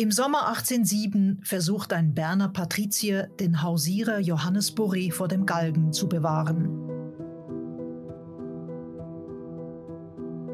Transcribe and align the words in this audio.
Im 0.00 0.10
Sommer 0.10 0.48
1807 0.48 1.40
versucht 1.42 1.92
ein 1.92 2.14
Berner 2.14 2.48
Patrizier, 2.48 3.26
den 3.38 3.62
Hausierer 3.62 4.18
Johannes 4.18 4.74
Boré 4.74 5.12
vor 5.12 5.28
dem 5.28 5.44
Galgen 5.44 5.92
zu 5.92 6.08
bewahren. 6.08 6.70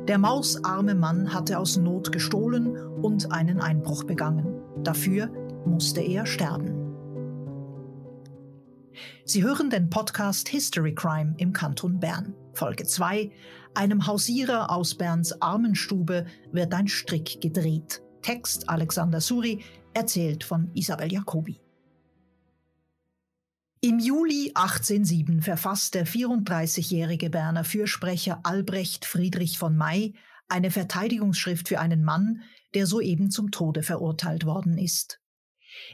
Der 0.08 0.18
mausarme 0.18 0.96
Mann 0.96 1.32
hatte 1.32 1.60
aus 1.60 1.76
Not 1.76 2.10
gestohlen 2.10 2.76
und 2.76 3.30
einen 3.30 3.60
Einbruch 3.60 4.02
begangen. 4.02 4.62
Dafür 4.82 5.30
musste 5.64 6.00
er 6.00 6.26
sterben. 6.26 6.92
Sie 9.24 9.44
hören 9.44 9.70
den 9.70 9.90
Podcast 9.90 10.48
History 10.48 10.92
Crime 10.92 11.36
im 11.38 11.52
Kanton 11.52 12.00
Bern. 12.00 12.34
Folge 12.52 12.82
2. 12.82 13.30
Einem 13.74 14.08
Hausierer 14.08 14.72
aus 14.72 14.96
Berns 14.96 15.40
Armenstube 15.40 16.26
wird 16.50 16.74
ein 16.74 16.88
Strick 16.88 17.40
gedreht. 17.40 18.02
Text 18.26 18.68
Alexander 18.68 19.20
Suri, 19.20 19.62
erzählt 19.94 20.42
von 20.42 20.68
Isabel 20.74 21.12
Jacobi. 21.12 21.60
Im 23.80 24.00
Juli 24.00 24.50
1807 24.52 25.42
verfasst 25.42 25.94
der 25.94 26.08
34-jährige 26.08 27.30
Berner 27.30 27.62
Fürsprecher 27.62 28.40
Albrecht 28.42 29.04
Friedrich 29.04 29.58
von 29.58 29.76
May 29.76 30.14
eine 30.48 30.72
Verteidigungsschrift 30.72 31.68
für 31.68 31.78
einen 31.78 32.02
Mann, 32.02 32.42
der 32.74 32.88
soeben 32.88 33.30
zum 33.30 33.52
Tode 33.52 33.84
verurteilt 33.84 34.44
worden 34.44 34.76
ist. 34.76 35.20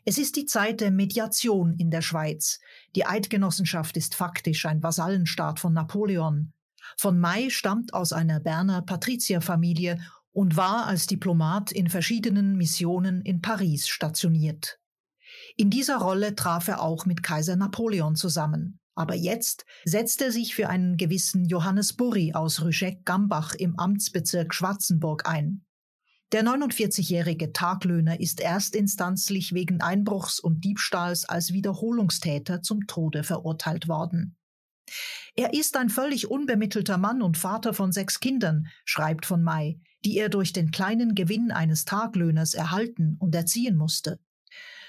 Es 0.06 0.16
ist 0.16 0.36
die 0.36 0.46
Zeit 0.46 0.80
der 0.80 0.91
Mediation 0.91 1.74
in 1.77 1.91
der 1.91 2.00
Schweiz. 2.00 2.60
Die 2.96 3.05
Eidgenossenschaft 3.05 3.94
ist 3.98 4.14
faktisch 4.14 4.64
ein 4.64 4.83
Vasallenstaat 4.83 5.60
von 5.60 5.74
Napoleon. 5.74 6.55
Von 6.96 7.20
May 7.20 7.50
stammt 7.50 7.92
aus 7.92 8.14
einer 8.14 8.41
Berner 8.41 8.80
Patrizierfamilie 8.80 10.00
und 10.32 10.56
war 10.56 10.86
als 10.86 11.06
Diplomat 11.06 11.72
in 11.72 11.88
verschiedenen 11.88 12.56
Missionen 12.56 13.22
in 13.22 13.41
Paris 13.41 13.88
stationiert. 13.88 14.78
In 15.56 15.70
dieser 15.70 15.98
Rolle 15.98 16.34
traf 16.34 16.68
er 16.68 16.82
auch 16.82 17.06
mit 17.06 17.22
Kaiser 17.22 17.56
Napoleon 17.56 18.16
zusammen. 18.16 18.78
Aber 18.94 19.14
jetzt 19.14 19.64
setzt 19.84 20.20
er 20.20 20.33
sich 20.33 20.55
für 20.55 20.69
einen 20.69 20.97
gewissen 20.97 21.47
Johannes 21.47 21.94
Burri 21.94 22.34
aus 22.34 22.60
Rüscheck-Gambach 22.60 23.55
im 23.55 23.78
Amtsbezirk 23.78 24.53
Schwarzenburg 24.53 25.27
ein. 25.27 25.64
Der 26.33 26.44
49-jährige 26.44 27.53
Taglöhner 27.53 28.20
ist 28.20 28.41
erstinstanzlich 28.41 29.53
wegen 29.53 29.80
Einbruchs 29.83 30.41
und 30.41 30.64
Diebstahls 30.64 31.27
als 31.27 31.53
Wiederholungstäter 31.53 32.62
zum 32.62 32.86
Tode 32.86 33.22
verurteilt 33.22 33.88
worden. 33.88 34.36
Er 35.34 35.55
ist 35.55 35.77
ein 35.77 35.88
völlig 35.88 36.30
unbemittelter 36.30 36.98
Mann 36.98 37.22
und 37.22 37.38
Vater 37.38 37.75
von 37.75 37.92
sechs 37.92 38.20
Kindern, 38.20 38.66
schreibt 38.84 39.27
von 39.27 39.42
May, 39.42 39.80
die 40.05 40.19
er 40.19 40.28
durch 40.28 40.52
den 40.52 40.70
kleinen 40.70 41.14
Gewinn 41.14 41.50
eines 41.50 41.84
Taglöhners 41.84 42.55
erhalten 42.55 43.16
und 43.19 43.34
erziehen 43.34 43.77
musste. 43.77 44.19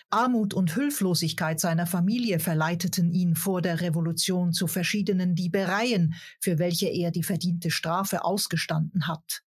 Armut 0.10 0.54
und 0.54 0.74
Hilflosigkeit 0.74 1.60
seiner 1.60 1.88
Familie 1.88 2.40
verleiteten 2.40 3.12
ihn 3.12 3.36
vor 3.36 3.62
der 3.62 3.82
Revolution 3.82 4.54
zu 4.54 4.68
verschiedenen 4.68 5.34
Diebereien, 5.34 6.14
für 6.40 6.60
welche 6.60 6.88
er 6.88 7.10
die 7.10 7.24
verdiente 7.24 7.72
Strafe 7.72 8.24
ausgestanden 8.24 9.08
hat. 9.08 9.44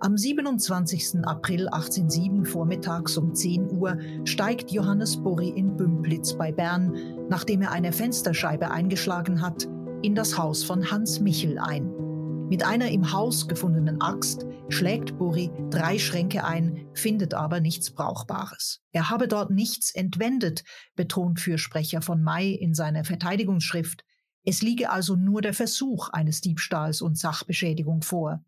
Am 0.00 0.16
27. 0.16 1.24
April 1.24 1.68
1807 1.68 2.46
vormittags 2.46 3.16
um 3.16 3.34
10 3.34 3.72
Uhr 3.72 3.98
steigt 4.24 4.70
Johannes 4.70 5.16
Borri 5.16 5.48
in 5.48 5.76
Bümplitz 5.76 6.38
bei 6.38 6.52
Bern, 6.52 7.26
nachdem 7.28 7.62
er 7.62 7.72
eine 7.72 7.92
Fensterscheibe 7.92 8.70
eingeschlagen 8.70 9.42
hat, 9.42 9.64
in 10.02 10.14
das 10.14 10.38
Haus 10.38 10.62
von 10.62 10.88
Hans 10.88 11.18
Michel 11.18 11.58
ein. 11.58 11.90
Mit 12.48 12.64
einer 12.64 12.92
im 12.92 13.10
Haus 13.12 13.48
gefundenen 13.48 14.00
Axt 14.00 14.46
schlägt 14.68 15.18
Buri 15.18 15.50
drei 15.68 15.98
Schränke 15.98 16.44
ein, 16.44 16.86
findet 16.94 17.34
aber 17.34 17.58
nichts 17.58 17.90
Brauchbares. 17.90 18.80
Er 18.92 19.10
habe 19.10 19.26
dort 19.26 19.50
nichts 19.50 19.92
entwendet, 19.92 20.62
betont 20.94 21.40
Fürsprecher 21.40 22.02
von 22.02 22.22
May 22.22 22.52
in 22.52 22.72
seiner 22.72 23.02
Verteidigungsschrift. 23.02 24.04
Es 24.44 24.62
liege 24.62 24.90
also 24.90 25.16
nur 25.16 25.42
der 25.42 25.54
Versuch 25.54 26.10
eines 26.10 26.40
Diebstahls 26.40 27.02
und 27.02 27.18
Sachbeschädigung 27.18 28.02
vor. 28.02 28.44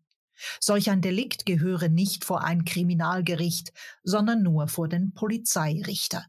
Solch 0.59 0.89
ein 0.89 1.01
Delikt 1.01 1.45
gehöre 1.45 1.89
nicht 1.89 2.25
vor 2.25 2.43
ein 2.43 2.65
Kriminalgericht, 2.65 3.71
sondern 4.03 4.43
nur 4.43 4.67
vor 4.67 4.87
den 4.87 5.13
Polizeirichter. 5.13 6.25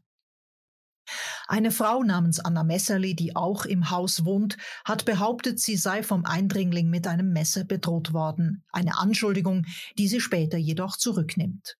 Eine 1.47 1.71
Frau 1.71 2.03
namens 2.03 2.39
Anna 2.39 2.63
Messerli, 2.63 3.15
die 3.15 3.35
auch 3.35 3.65
im 3.65 3.89
Haus 3.89 4.25
wohnt, 4.25 4.57
hat 4.85 5.05
behauptet, 5.05 5.59
sie 5.59 5.75
sei 5.75 6.01
vom 6.01 6.25
Eindringling 6.25 6.89
mit 6.89 7.07
einem 7.07 7.33
Messer 7.33 7.65
bedroht 7.65 8.13
worden. 8.13 8.63
Eine 8.71 8.97
Anschuldigung, 8.97 9.65
die 9.97 10.07
sie 10.07 10.21
später 10.21 10.57
jedoch 10.57 10.97
zurücknimmt. 10.97 11.75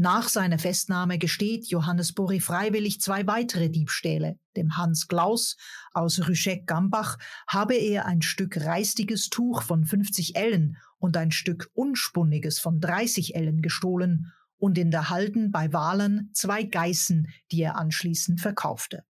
Nach 0.00 0.28
seiner 0.28 0.60
Festnahme 0.60 1.18
gesteht 1.18 1.66
Johannes 1.66 2.12
Borri 2.12 2.38
freiwillig 2.38 3.00
zwei 3.00 3.26
weitere 3.26 3.68
Diebstähle. 3.68 4.38
Dem 4.56 4.76
Hans 4.76 5.08
Klaus 5.08 5.56
aus 5.92 6.20
Rüscheck-Gambach 6.20 7.18
habe 7.48 7.74
er 7.74 8.06
ein 8.06 8.22
Stück 8.22 8.58
reistiges 8.58 9.28
Tuch 9.28 9.62
von 9.62 9.84
50 9.84 10.36
Ellen 10.36 10.76
und 10.98 11.16
ein 11.16 11.30
Stück 11.30 11.70
unspunniges 11.74 12.58
von 12.58 12.80
30 12.80 13.34
Ellen 13.34 13.62
gestohlen 13.62 14.32
und 14.58 14.76
in 14.76 14.90
der 14.90 15.10
Halden 15.10 15.50
bei 15.50 15.72
Wahlen 15.72 16.30
zwei 16.32 16.64
Geißen, 16.64 17.28
die 17.52 17.62
er 17.62 17.76
anschließend 17.76 18.40
verkaufte. 18.40 19.04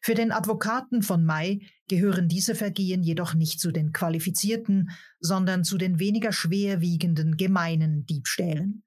Für 0.00 0.14
den 0.14 0.32
Advokaten 0.32 1.02
von 1.02 1.24
May 1.24 1.66
gehören 1.88 2.28
diese 2.28 2.54
Vergehen 2.54 3.02
jedoch 3.02 3.34
nicht 3.34 3.60
zu 3.60 3.72
den 3.72 3.92
qualifizierten, 3.92 4.90
sondern 5.20 5.64
zu 5.64 5.78
den 5.78 5.98
weniger 5.98 6.32
schwerwiegenden 6.32 7.36
gemeinen 7.36 8.06
Diebstählen. 8.06 8.84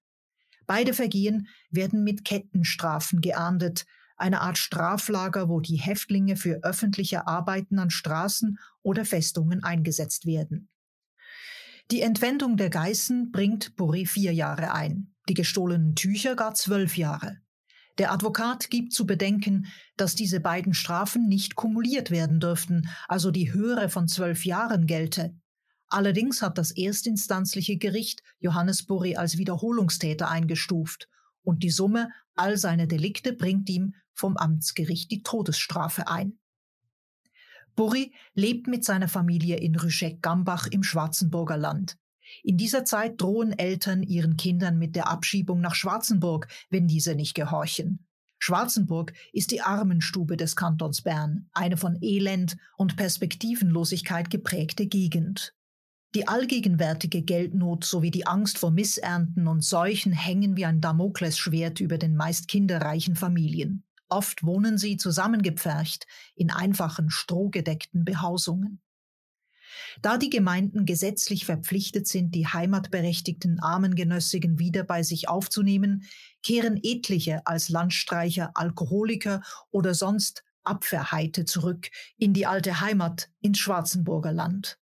Beide 0.66 0.94
Vergehen 0.94 1.48
werden 1.70 2.04
mit 2.04 2.24
Kettenstrafen 2.24 3.22
geahndet, 3.22 3.86
eine 4.16 4.42
Art 4.42 4.58
Straflager, 4.58 5.50
wo 5.50 5.60
die 5.60 5.78
Häftlinge 5.78 6.38
für 6.38 6.64
öffentliche 6.64 7.28
Arbeiten 7.28 7.80
an 7.80 7.90
Straßen 7.90 8.60
oder 8.84 9.04
Festungen 9.04 9.64
eingesetzt 9.64 10.26
werden. 10.26 10.70
Die 11.92 12.00
Entwendung 12.00 12.56
der 12.56 12.70
Geißen 12.70 13.32
bringt 13.32 13.76
Burri 13.76 14.06
vier 14.06 14.34
Jahre 14.34 14.74
ein, 14.74 15.14
die 15.28 15.34
gestohlenen 15.34 15.94
Tücher 15.94 16.38
gar 16.38 16.54
zwölf 16.54 16.96
Jahre. 16.96 17.40
Der 17.98 18.14
Advokat 18.14 18.70
gibt 18.70 18.94
zu 18.94 19.06
bedenken, 19.06 19.68
dass 19.98 20.16
diese 20.16 20.40
beiden 20.40 20.74
Strafen 20.74 21.28
nicht 21.28 21.56
kumuliert 21.56 22.10
werden 22.10 22.40
dürften, 22.40 22.88
also 23.10 23.30
die 23.30 23.52
höhere 23.52 23.90
von 23.90 24.08
zwölf 24.08 24.46
Jahren 24.46 24.88
gelte. 24.88 25.36
Allerdings 25.90 26.42
hat 26.42 26.58
das 26.58 26.72
erstinstanzliche 26.72 27.76
Gericht 27.76 28.24
Johannes 28.40 28.86
Burri 28.86 29.18
als 29.18 29.38
Wiederholungstäter 29.38 30.30
eingestuft 30.30 31.10
und 31.44 31.62
die 31.62 31.72
Summe 31.72 32.08
all 32.36 32.56
seiner 32.56 32.88
Delikte 32.88 33.34
bringt 33.34 33.70
ihm 33.70 33.96
vom 34.14 34.38
Amtsgericht 34.38 35.12
die 35.12 35.24
Todesstrafe 35.24 36.08
ein. 36.08 36.40
Burri 37.76 38.14
lebt 38.34 38.68
mit 38.68 38.84
seiner 38.84 39.08
Familie 39.08 39.58
in 39.58 39.76
Rüscheck-Gambach 39.76 40.68
im 40.68 40.84
Schwarzenburger 40.84 41.58
Land. 41.58 41.98
In 42.44 42.58
dieser 42.58 42.86
Zeit 42.86 43.20
drohen 43.20 43.58
Eltern 43.58 44.04
ihren 44.04 44.38
Kindern 44.38 44.78
mit 44.78 44.96
der 44.96 45.10
Abschiebung 45.10 45.60
nach 45.60 45.76
Schwarzenburg, 45.76 46.48
wenn 46.70 46.88
diese 46.88 47.16
nicht 47.16 47.34
gehorchen. 47.34 48.06
Schwarzenburg 48.40 49.14
ist 49.34 49.52
die 49.52 49.62
Armenstube 49.62 50.36
des 50.36 50.56
Kantons 50.56 51.04
Bern, 51.04 51.50
eine 51.54 51.78
von 51.78 51.98
Elend 52.02 52.58
und 52.76 52.96
Perspektivenlosigkeit 52.96 54.32
geprägte 54.32 54.88
Gegend. 54.88 55.54
Die 56.16 56.28
allgegenwärtige 56.28 57.22
Geldnot 57.22 57.86
sowie 57.86 58.12
die 58.12 58.26
Angst 58.26 58.58
vor 58.58 58.72
Missernten 58.72 59.48
und 59.48 59.64
Seuchen 59.64 60.12
hängen 60.12 60.58
wie 60.58 60.66
ein 60.66 60.82
Damoklesschwert 60.82 61.80
über 61.80 61.98
den 61.98 62.16
meist 62.16 62.48
kinderreichen 62.48 63.16
Familien. 63.16 63.84
Oft 64.12 64.44
wohnen 64.44 64.78
sie 64.78 64.98
zusammengepfercht 64.98 66.06
in 66.36 66.52
einfachen, 66.52 67.10
strohgedeckten 67.10 68.04
Behausungen. 68.04 68.82
Da 70.02 70.18
die 70.18 70.30
Gemeinden 70.30 70.86
gesetzlich 70.86 71.46
verpflichtet 71.46 72.10
sind, 72.10 72.36
die 72.36 72.46
heimatberechtigten 72.46 73.62
Armengenössigen 73.62 74.60
wieder 74.60 74.84
bei 74.84 75.02
sich 75.02 75.30
aufzunehmen, 75.30 76.04
kehren 76.44 76.78
etliche 76.84 77.48
als 77.48 77.70
Landstreicher, 77.70 78.52
Alkoholiker 78.54 79.42
oder 79.72 79.94
sonst 79.94 80.44
Abwehrheite 80.64 81.46
zurück 81.46 81.90
in 82.18 82.34
die 82.34 82.46
alte 82.46 82.82
Heimat 82.82 83.30
ins 83.40 83.60
Schwarzenburger 83.60 84.34
Land. 84.34 84.78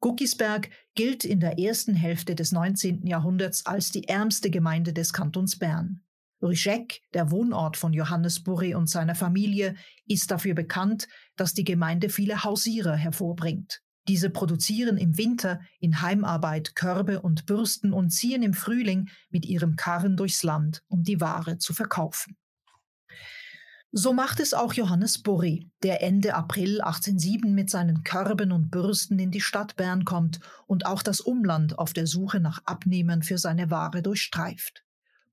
Guckisberg 0.00 0.68
gilt 0.94 1.24
in 1.24 1.40
der 1.40 1.58
ersten 1.58 1.94
Hälfte 1.94 2.34
des 2.34 2.52
19. 2.52 3.06
Jahrhunderts 3.06 3.64
als 3.64 3.92
die 3.92 4.08
ärmste 4.08 4.50
Gemeinde 4.50 4.92
des 4.92 5.14
Kantons 5.14 5.58
Bern. 5.58 6.03
Rüscheck, 6.44 7.00
der 7.14 7.30
Wohnort 7.30 7.76
von 7.76 7.92
Johannes 7.92 8.42
Burri 8.42 8.74
und 8.74 8.88
seiner 8.88 9.14
Familie, 9.14 9.74
ist 10.06 10.30
dafür 10.30 10.54
bekannt, 10.54 11.08
dass 11.36 11.54
die 11.54 11.64
Gemeinde 11.64 12.08
viele 12.08 12.44
Hausierer 12.44 12.94
hervorbringt. 12.94 13.80
Diese 14.06 14.28
produzieren 14.28 14.98
im 14.98 15.16
Winter 15.16 15.60
in 15.80 16.02
Heimarbeit 16.02 16.76
Körbe 16.76 17.22
und 17.22 17.46
Bürsten 17.46 17.94
und 17.94 18.10
ziehen 18.10 18.42
im 18.42 18.52
Frühling 18.52 19.08
mit 19.30 19.46
ihrem 19.46 19.76
Karren 19.76 20.16
durchs 20.16 20.42
Land, 20.42 20.82
um 20.88 21.02
die 21.02 21.20
Ware 21.20 21.56
zu 21.56 21.72
verkaufen. 21.72 22.36
So 23.96 24.12
macht 24.12 24.40
es 24.40 24.52
auch 24.54 24.72
Johannes 24.72 25.22
Burri, 25.22 25.70
der 25.84 26.02
Ende 26.02 26.34
April 26.34 26.80
1807 26.80 27.54
mit 27.54 27.70
seinen 27.70 28.02
Körben 28.02 28.50
und 28.50 28.70
Bürsten 28.70 29.20
in 29.20 29.30
die 29.30 29.40
Stadt 29.40 29.76
Bern 29.76 30.04
kommt 30.04 30.40
und 30.66 30.84
auch 30.84 31.00
das 31.00 31.20
Umland 31.20 31.78
auf 31.78 31.92
der 31.92 32.08
Suche 32.08 32.40
nach 32.40 32.60
Abnehmern 32.64 33.22
für 33.22 33.38
seine 33.38 33.70
Ware 33.70 34.02
durchstreift. 34.02 34.83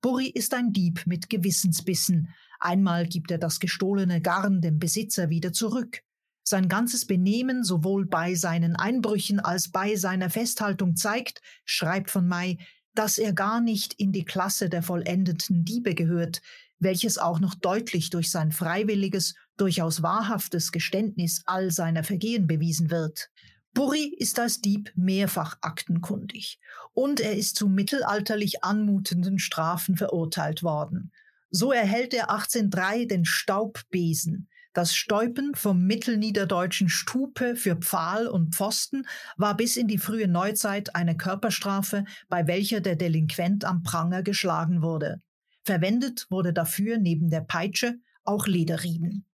Burri 0.02 0.28
ist 0.28 0.54
ein 0.56 0.74
Dieb 0.74 1.04
mit 1.06 1.30
Gewissensbissen. 1.30 2.34
Einmal 2.60 3.06
gibt 3.08 3.30
er 3.30 3.38
das 3.38 3.60
gestohlene 3.60 4.20
Garn 4.20 4.62
dem 4.62 4.80
Besitzer 4.80 5.30
wieder 5.30 5.54
zurück. 5.54 6.02
Sein 6.44 6.68
ganzes 6.68 7.06
Benehmen 7.06 7.64
sowohl 7.64 8.08
bei 8.08 8.34
seinen 8.34 8.76
Einbrüchen 8.76 9.40
als 9.40 9.70
bei 9.70 9.96
seiner 9.96 10.32
Festhaltung 10.32 10.96
zeigt, 10.96 11.42
schreibt 11.66 12.10
von 12.10 12.28
May, 12.28 12.58
dass 12.96 13.20
er 13.20 13.32
gar 13.34 13.62
nicht 13.62 13.94
in 13.94 14.12
die 14.12 14.26
Klasse 14.26 14.70
der 14.70 14.82
vollendeten 14.82 15.64
Diebe 15.64 15.94
gehört, 15.94 16.42
welches 16.80 17.20
auch 17.20 17.40
noch 17.40 17.54
deutlich 17.54 18.10
durch 18.10 18.32
sein 18.32 18.52
freiwilliges, 18.52 19.36
durchaus 19.56 20.02
wahrhaftes 20.02 20.72
Geständnis 20.72 21.44
all 21.46 21.70
seiner 21.70 22.04
Vergehen 22.04 22.48
bewiesen 22.48 22.90
wird. 22.90 23.30
Burri 23.74 24.14
ist 24.18 24.40
als 24.40 24.62
Dieb 24.62 24.92
mehrfach 24.96 25.58
aktenkundig 25.62 26.60
und 26.94 27.20
er 27.20 27.36
ist 27.36 27.56
zu 27.56 27.68
mittelalterlich 27.68 28.64
anmutenden 28.64 29.40
Strafen 29.40 29.96
verurteilt 29.96 30.62
worden. 30.64 31.12
So 31.50 31.72
erhält 31.72 32.14
er 32.14 32.30
1803 32.30 33.06
den 33.06 33.26
Staubbesen, 33.26 34.50
das 34.74 34.96
Stäupen 34.96 35.54
vom 35.54 35.86
mittelniederdeutschen 35.86 36.88
Stupe 36.88 37.58
für 37.58 37.76
Pfahl 37.76 38.28
und 38.28 38.56
Pfosten 38.56 39.06
war 39.36 39.58
bis 39.58 39.76
in 39.76 39.90
die 39.90 39.98
frühe 39.98 40.30
Neuzeit 40.30 40.96
eine 40.96 41.18
Körperstrafe, 41.18 42.06
bei 42.30 42.48
welcher 42.48 42.80
der 42.80 42.96
Delinquent 42.96 43.66
am 43.66 43.84
Pranger 43.84 44.24
geschlagen 44.24 44.82
wurde. 44.82 45.22
Verwendet 45.64 46.26
wurde 46.30 46.54
dafür 46.54 46.98
neben 46.98 47.30
der 47.30 47.42
Peitsche 47.42 48.00
auch 48.24 48.48
Lederriemen. 48.48 49.26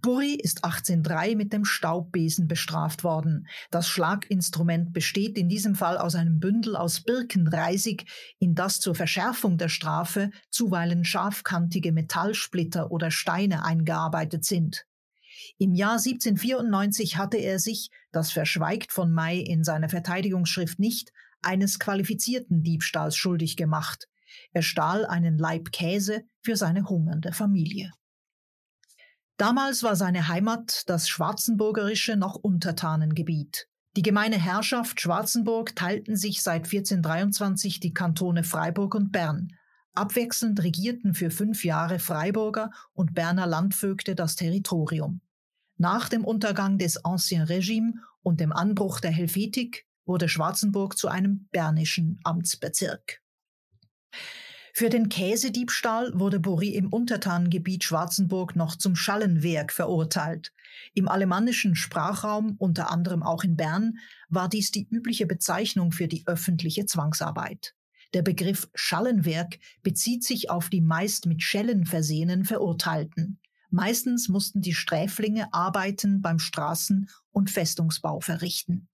Burri 0.00 0.34
ist 0.34 0.64
1803 0.64 1.34
mit 1.34 1.52
dem 1.52 1.64
Staubbesen 1.64 2.48
bestraft 2.48 3.04
worden. 3.04 3.46
Das 3.70 3.88
Schlaginstrument 3.88 4.92
besteht 4.92 5.36
in 5.36 5.48
diesem 5.48 5.74
Fall 5.74 5.98
aus 5.98 6.14
einem 6.14 6.40
Bündel 6.40 6.76
aus 6.76 7.00
Birkenreisig, 7.00 8.06
in 8.38 8.54
das 8.54 8.80
zur 8.80 8.94
Verschärfung 8.94 9.58
der 9.58 9.68
Strafe 9.68 10.30
zuweilen 10.50 11.04
scharfkantige 11.04 11.92
Metallsplitter 11.92 12.90
oder 12.90 13.10
Steine 13.10 13.64
eingearbeitet 13.64 14.44
sind. 14.44 14.86
Im 15.58 15.74
Jahr 15.74 15.98
1794 15.98 17.16
hatte 17.16 17.36
er 17.36 17.58
sich, 17.58 17.90
das 18.12 18.32
verschweigt 18.32 18.92
von 18.92 19.12
May 19.12 19.40
in 19.40 19.64
seiner 19.64 19.88
Verteidigungsschrift 19.88 20.78
nicht, 20.78 21.12
eines 21.42 21.78
qualifizierten 21.78 22.62
Diebstahls 22.62 23.16
schuldig 23.16 23.56
gemacht. 23.56 24.08
Er 24.52 24.62
stahl 24.62 25.04
einen 25.06 25.38
Laib 25.38 25.72
Käse 25.72 26.24
für 26.40 26.56
seine 26.56 26.88
hungernde 26.88 27.32
Familie. 27.32 27.92
Damals 29.42 29.82
war 29.82 29.96
seine 29.96 30.28
Heimat 30.28 30.88
das 30.88 31.08
schwarzenburgerische 31.08 32.14
noch 32.14 32.36
Untertanengebiet. 32.36 33.66
Die 33.96 34.02
gemeine 34.02 34.40
Herrschaft 34.40 35.00
Schwarzenburg 35.00 35.74
teilten 35.74 36.14
sich 36.14 36.44
seit 36.44 36.66
1423 36.66 37.80
die 37.80 37.92
Kantone 37.92 38.44
Freiburg 38.44 38.94
und 38.94 39.10
Bern. 39.10 39.52
Abwechselnd 39.94 40.62
regierten 40.62 41.12
für 41.12 41.32
fünf 41.32 41.64
Jahre 41.64 41.98
Freiburger 41.98 42.70
und 42.92 43.14
Berner 43.14 43.48
Landvögte 43.48 44.14
das 44.14 44.36
Territorium. 44.36 45.22
Nach 45.76 46.08
dem 46.08 46.24
Untergang 46.24 46.78
des 46.78 47.04
Ancien 47.04 47.42
Regime 47.42 47.94
und 48.22 48.38
dem 48.38 48.52
Anbruch 48.52 49.00
der 49.00 49.10
Helvetik 49.10 49.88
wurde 50.04 50.28
Schwarzenburg 50.28 50.96
zu 50.96 51.08
einem 51.08 51.48
bernischen 51.50 52.20
Amtsbezirk. 52.22 53.20
Für 54.74 54.88
den 54.88 55.10
Käsediebstahl 55.10 56.18
wurde 56.18 56.40
Bory 56.40 56.70
im 56.70 56.88
Untertanengebiet 56.88 57.84
Schwarzenburg 57.84 58.56
noch 58.56 58.74
zum 58.74 58.96
Schallenwerk 58.96 59.70
verurteilt. 59.70 60.50
Im 60.94 61.08
alemannischen 61.08 61.74
Sprachraum, 61.74 62.56
unter 62.56 62.90
anderem 62.90 63.22
auch 63.22 63.44
in 63.44 63.54
Bern, 63.54 63.98
war 64.30 64.48
dies 64.48 64.70
die 64.70 64.88
übliche 64.88 65.26
Bezeichnung 65.26 65.92
für 65.92 66.08
die 66.08 66.26
öffentliche 66.26 66.86
Zwangsarbeit. 66.86 67.74
Der 68.14 68.22
Begriff 68.22 68.70
Schallenwerk 68.74 69.58
bezieht 69.82 70.24
sich 70.24 70.48
auf 70.48 70.70
die 70.70 70.80
meist 70.80 71.26
mit 71.26 71.42
Schellen 71.42 71.84
versehenen 71.84 72.46
Verurteilten. 72.46 73.40
Meistens 73.68 74.30
mussten 74.30 74.62
die 74.62 74.74
Sträflinge 74.74 75.52
Arbeiten 75.52 76.22
beim 76.22 76.38
Straßen- 76.38 77.10
und 77.30 77.50
Festungsbau 77.50 78.20
verrichten. 78.20 78.88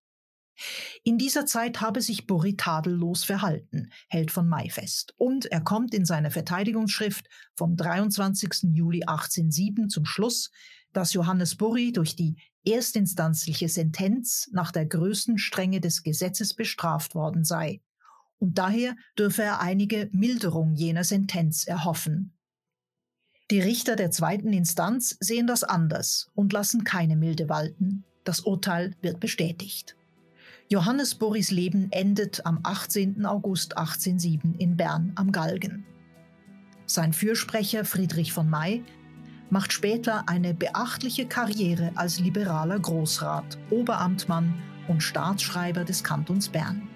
In 1.05 1.19
dieser 1.19 1.47
Zeit 1.47 1.81
habe 1.81 2.03
sich 2.03 2.27
Burri 2.27 2.57
tadellos 2.57 3.25
verhalten, 3.25 3.91
hält 4.09 4.31
von 4.31 4.49
May 4.49 4.71
fest. 4.71 5.15
Und 5.17 5.47
er 5.47 5.61
kommt 5.61 5.95
in 5.95 6.05
seiner 6.05 6.31
Verteidigungsschrift 6.31 7.29
vom 7.55 7.77
23. 7.77 8.75
Juli 8.75 9.03
1807 9.05 9.89
zum 9.89 10.05
Schluss, 10.05 10.51
dass 10.93 11.13
Johannes 11.13 11.57
Burri 11.57 11.93
durch 11.93 12.17
die 12.17 12.37
erstinstanzliche 12.65 13.69
Sentenz 13.69 14.49
nach 14.53 14.73
der 14.73 14.87
größten 14.87 15.39
Strenge 15.39 15.81
des 15.81 16.03
Gesetzes 16.03 16.55
bestraft 16.55 17.15
worden 17.15 17.45
sei. 17.45 17.81
Und 18.39 18.59
daher 18.59 18.97
dürfe 19.19 19.43
er 19.43 19.61
einige 19.61 20.09
Milderung 20.13 20.75
jener 20.75 21.05
Sentenz 21.05 21.67
erhoffen. 21.67 22.35
Die 23.51 23.61
Richter 23.61 23.97
der 23.97 24.11
zweiten 24.11 24.53
Instanz 24.53 25.17
sehen 25.21 25.47
das 25.47 25.65
anders 25.65 26.31
und 26.35 26.53
lassen 26.53 26.85
keine 26.85 27.17
Milde 27.17 27.49
walten. 27.49 28.05
Das 28.25 28.41
Urteil 28.41 28.95
wird 29.01 29.21
bestätigt. 29.21 29.98
Johannes 30.71 31.15
Boris 31.15 31.51
Leben 31.51 31.91
endet 31.93 32.45
am 32.45 32.61
18. 32.63 33.25
August 33.25 33.79
1807 33.79 34.55
in 34.59 34.77
Bern 34.77 35.13
am 35.15 35.33
Galgen. 35.33 35.87
Sein 36.85 37.15
Fürsprecher 37.15 37.87
Friedrich 37.87 38.35
von 38.35 38.51
May 38.51 38.85
macht 39.49 39.73
später 39.73 40.29
eine 40.29 40.53
beachtliche 40.53 41.25
Karriere 41.25 41.93
als 41.95 42.21
liberaler 42.21 42.79
Großrat, 42.79 43.57
Oberamtmann 43.71 44.53
und 44.89 45.03
Staatsschreiber 45.03 45.85
des 45.85 46.05
Kantons 46.05 46.51
Bern. 46.51 46.87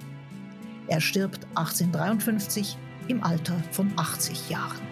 Er 0.88 1.00
stirbt 1.00 1.46
1853 1.54 2.76
im 3.08 3.24
Alter 3.24 3.56
von 3.70 3.90
80 3.96 4.50
Jahren. 4.50 4.82